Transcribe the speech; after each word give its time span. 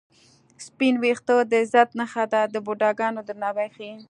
سپین 0.65 0.95
وېښته 1.03 1.35
د 1.51 1.53
عزت 1.61 1.89
نښه 1.99 2.23
ده 2.33 2.41
د 2.53 2.55
بوډاګانو 2.65 3.21
درناوی 3.27 3.67
ښيي 3.75 3.95